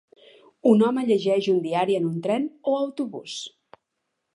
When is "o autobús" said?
2.73-3.41